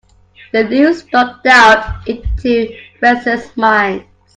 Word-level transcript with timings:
The 0.51 0.63
news 0.63 1.03
struck 1.03 1.43
doubt 1.43 2.07
into 2.07 2.75
restless 3.03 3.55
minds. 3.55 4.05